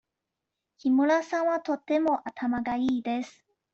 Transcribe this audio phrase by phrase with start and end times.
[0.79, 3.45] 木村さんはとても頭がいいです。